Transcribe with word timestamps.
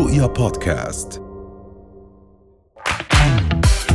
رؤيا 0.00 0.26
بودكاست. 0.26 1.22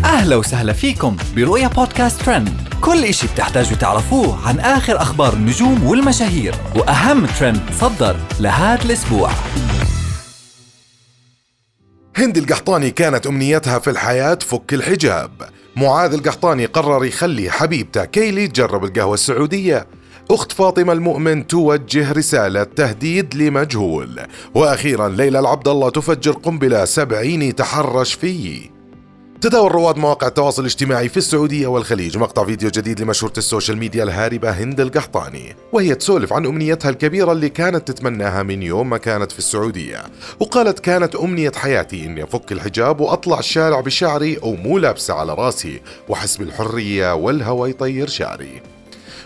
أهلا 0.05 0.35
وسهلا 0.35 0.73
فيكم 0.73 1.17
برؤيا 1.35 1.67
بودكاست 1.67 2.21
ترند. 2.21 2.49
كل 2.81 3.03
إشي 3.03 3.27
بتحتاجوا 3.27 3.77
تعرفوه 3.77 4.47
عن 4.47 4.59
آخر 4.59 5.01
أخبار 5.01 5.33
النجوم 5.33 5.83
والمشاهير 5.83 6.55
وأهم 6.75 7.25
ترند 7.25 7.61
صدر 7.79 8.19
لهذا 8.39 8.85
الأسبوع. 8.85 9.31
هند 12.17 12.37
القحطاني 12.37 12.91
كانت 12.91 13.27
أمنيتها 13.27 13.79
في 13.79 13.89
الحياة 13.89 14.39
فك 14.41 14.73
الحجاب. 14.73 15.31
معاذ 15.75 16.13
القحطاني 16.13 16.65
قرر 16.65 17.05
يخلي 17.05 17.51
حبيبته 17.51 18.05
كيلي 18.05 18.47
تجرب 18.47 18.83
القهوة 18.83 19.13
السعودية. 19.13 19.87
أخت 20.31 20.51
فاطمة 20.51 20.93
المؤمن 20.93 21.47
توجه 21.47 22.11
رسالة 22.11 22.63
تهديد 22.63 23.35
لمجهول. 23.35 24.21
وأخيرا 24.55 25.09
ليلى 25.09 25.39
العبد 25.39 25.67
الله 25.67 25.89
تفجر 25.89 26.31
قنبلة 26.31 26.85
سبعين 26.85 27.41
يتحرش 27.41 28.13
فيه. 28.13 28.75
تداول 29.41 29.71
رواد 29.71 29.97
مواقع 29.97 30.27
التواصل 30.27 30.61
الاجتماعي 30.61 31.09
في 31.09 31.17
السعودية 31.17 31.67
والخليج 31.67 32.17
مقطع 32.17 32.45
فيديو 32.45 32.69
جديد 32.69 33.01
لمشهورة 33.01 33.33
ال 33.37 33.43
social 33.43 33.77
media 33.77 34.03
الهاربة 34.03 34.49
هند 34.49 34.79
القحطاني. 34.79 35.55
وهي 35.73 35.95
تسولف 35.95 36.33
عن 36.33 36.45
أمنيتها 36.45 36.89
الكبيرة 36.89 37.31
اللي 37.31 37.49
كانت 37.49 37.91
تتمناها 37.91 38.43
من 38.43 38.63
يوم 38.63 38.89
ما 38.89 38.97
كانت 38.97 39.31
في 39.31 39.39
السعودية. 39.39 40.03
وقالت 40.39 40.79
كانت 40.79 41.15
أمنية 41.15 41.51
حياتي 41.55 42.05
إني 42.05 42.23
أفك 42.23 42.51
الحجاب 42.51 42.99
وأطلع 42.99 43.39
الشارع 43.39 43.79
بشعري 43.79 44.37
أو 44.43 44.55
مو 44.55 44.77
لابسة 44.77 45.13
على 45.13 45.33
راسي 45.33 45.81
وأحس 46.09 46.37
بالحرية 46.37 47.15
والهوى 47.15 47.69
يطير 47.69 48.07
شعري. 48.07 48.74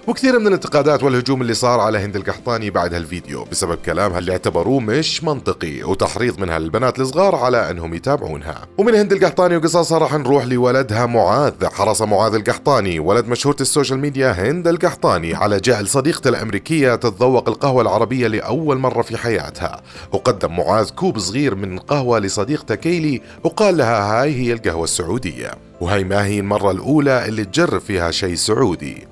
وكثير 0.08 0.40
من 0.40 0.48
الانتقادات 0.48 1.04
والهجوم 1.04 1.42
اللي 1.42 1.54
صار 1.54 1.80
على 1.80 1.98
هند 1.98 2.16
القحطاني 2.16 2.70
بعد 2.70 2.94
هالفيديو. 2.94 3.44
بسبب 3.44 3.78
كلامها 3.86 4.20
اللي 4.20 4.32
اعتبروه 4.32 4.80
مش 4.80 5.24
منطقي 5.24 5.84
وتحريض 5.84 6.40
منها 6.40 6.60
للبنات 6.60 7.00
الصغار 7.00 7.36
على 7.36 7.72
أنهم 7.72 7.94
يتابعونها. 7.94 8.68
ومن 8.78 8.96
هند 8.96 9.14
القحطاني 9.14 9.58
وقصصها 9.58 9.98
راح 9.98 10.14
نروح 10.14 10.46
لولدها 10.46 11.06
معاذ. 11.06 11.66
حرص 11.66 12.02
معاذ 12.02 12.34
القحطاني 12.34 13.00
ولد 13.00 13.26
مشهورة 13.26 13.58
ال 13.62 13.67
social 13.67 14.00
media 14.00 14.32
هند 14.32 14.68
القحطاني 14.68 15.36
على 15.36 15.60
جعل 15.60 15.88
صديقته 15.88 16.28
الأمريكية 16.28 16.96
تتذوق 16.96 17.50
القهوة 17.50 17.82
العربية 17.82 18.28
لأول 18.28 18.78
مرة 18.78 19.02
في 19.02 19.18
حياتها. 19.18 19.82
وقدم 20.12 20.58
معاذ 20.58 20.90
كوب 20.90 21.20
صغير 21.20 21.56
من 21.56 21.78
القهوة 21.78 22.20
لصديقته 22.20 22.76
كيلي 22.76 23.22
وقال 23.44 23.78
لها 23.78 24.22
هاي 24.22 24.36
هي 24.36 24.54
القهوة 24.54 24.84
السعودية. 24.84 25.52
وهي 25.82 26.04
ما 26.04 26.26
هي 26.26 26.40
المرة 26.40 26.72
الأولى 26.72 27.26
اللي 27.26 27.46
تجرب 27.46 27.82
فيها 27.82 28.12
شيء 28.12 28.36
سعودي. 28.36 29.08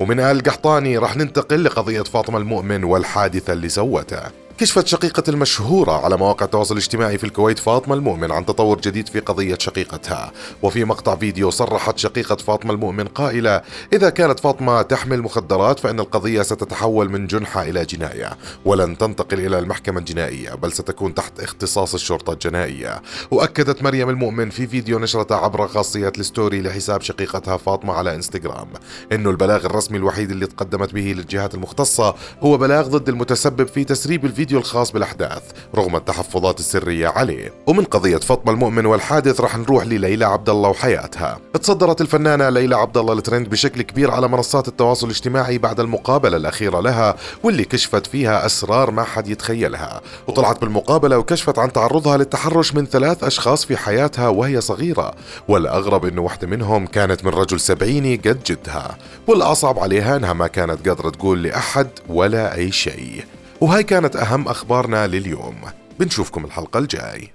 ومن 0.00 0.20
القحطاني 0.20 0.98
راح 0.98 1.16
ننتقل 1.16 1.64
لقضية 1.64 2.02
فاطمة 2.02 2.38
المؤمن 2.38 2.84
والحادثة 2.84 3.52
اللي 3.52 3.68
سوتها. 3.68 4.30
كشفت 4.60 4.86
شقيقة 4.86 5.22
المشهورة 5.28 5.92
على 6.04 6.16
مواقع 6.16 6.46
التواصل 6.46 6.74
الاجتماعي 6.74 7.18
في 7.18 7.24
الكويت 7.24 7.58
فاطمة 7.58 7.94
المؤمن 7.94 8.32
عن 8.32 8.46
تطور 8.46 8.80
جديد 8.80 9.08
في 9.08 9.20
قضية 9.20 9.58
شقيقتها. 9.58 10.32
وفي 10.62 10.84
مقطع 10.84 11.16
فيديو 11.16 11.50
صرحت 11.50 11.98
شقيقة 11.98 12.36
فاطمة 12.36 12.72
المؤمن 12.72 13.04
قائلة 13.04 13.62
إذا 13.92 14.10
كانت 14.10 14.40
فاطمة 14.40 14.82
تحمل 14.82 15.22
مخدرات 15.22 15.80
فإن 15.80 16.00
القضية 16.00 16.42
ستتحول 16.42 17.08
من 17.10 17.26
جنحة 17.26 17.62
إلى 17.62 17.84
جناية 17.84 18.36
ولن 18.64 18.98
تنتقل 18.98 19.40
إلى 19.40 19.58
المحكمة 19.58 19.98
الجنائية 19.98 20.54
بل 20.54 20.72
ستكون 20.72 21.14
تحت 21.14 21.40
اختصاص 21.40 21.94
الشرطة 21.94 22.32
الجنائية. 22.32 23.02
وأكدت 23.30 23.82
مريم 23.82 24.08
المؤمن 24.08 24.50
في 24.50 24.66
فيديو 24.66 24.98
نشرته 24.98 25.36
عبر 25.36 25.68
خاصية 25.68 26.12
الستوري 26.18 26.62
لحساب 26.62 27.00
شقيقتها 27.00 27.56
فاطمة 27.56 27.92
على 27.92 28.14
إنستغرام 28.14 28.68
إنه 29.12 29.30
البلاغ 29.30 29.66
الرسمي 29.66 29.98
الوحيد 29.98 30.30
اللي 30.30 30.46
تقدمت 30.46 30.94
به 30.94 31.14
للجهات 31.16 31.54
المختصة 31.54 32.14
هو 32.40 32.58
بلاغ 32.58 32.88
ضد 32.88 33.08
المتسبب 33.08 33.68
في 33.68 33.84
تسريب 33.84 34.24
الفيديو 34.24 34.49
الفيديو 34.50 34.68
الخاص 34.68 34.92
بالأحداث 34.92 35.42
رغم 35.74 35.96
التحفظات 35.96 36.60
السرية 36.60 37.08
عليه. 37.08 37.52
ومن 37.66 37.84
قضية 37.84 38.16
فاطمة 38.16 38.52
المؤمن 38.52 38.86
والحادث 38.86 39.40
رح 39.40 39.56
نروح 39.56 39.86
لليلى 39.86 40.24
عبد 40.24 40.48
الله 40.48 40.68
وحياتها. 40.68 41.38
تصدرت 41.62 42.00
الفنانة 42.00 42.48
ليلى 42.48 42.76
عبد 42.76 42.96
الله 42.96 43.12
الترند 43.12 43.48
بشكل 43.48 43.82
كبير 43.82 44.10
على 44.10 44.28
منصات 44.28 44.68
التواصل 44.68 45.06
الاجتماعي 45.06 45.58
بعد 45.58 45.80
المقابلة 45.80 46.36
الأخيرة 46.36 46.80
لها 46.80 47.16
واللي 47.42 47.64
كشفت 47.64 48.06
فيها 48.06 48.46
أسرار 48.46 48.90
ما 48.90 49.02
حد 49.02 49.28
يتخيلها. 49.28 50.00
وطلعت 50.26 50.60
بالمقابلة 50.60 51.18
وكشفت 51.18 51.58
عن 51.58 51.72
تعرضها 51.72 52.16
للتحرش 52.16 52.74
من 52.74 52.86
ثلاث 52.86 53.24
أشخاص 53.24 53.64
في 53.64 53.76
حياتها 53.76 54.28
وهي 54.28 54.60
صغيرة. 54.60 55.12
والأغرب 55.48 56.04
أنه 56.04 56.22
واحدة 56.22 56.46
منهم 56.46 56.86
كانت 56.86 57.24
من 57.24 57.30
رجل 57.30 57.60
سبعيني 57.60 58.16
قد 58.16 58.42
جدها. 58.46 58.98
والأصعب 59.26 59.78
عليها 59.78 60.16
أنها 60.16 60.32
ما 60.32 60.46
كانت 60.46 60.88
قادرة 60.88 61.10
تقول 61.10 61.42
لأحد 61.42 61.88
ولا 62.08 62.54
أي 62.54 62.72
شيء. 62.72 63.24
وهاي 63.60 63.82
كانت 63.82 64.16
أهم 64.16 64.48
أخبارنا 64.48 65.06
لليوم. 65.06 65.56
بنشوفكم 65.98 66.44
الحلقة 66.44 66.78
الجاي. 66.78 67.30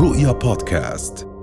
رؤيا 0.00 0.32
بودكاست. 0.32 1.37